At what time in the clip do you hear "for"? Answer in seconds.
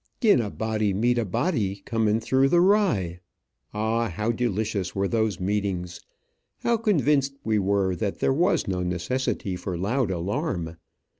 9.55-9.77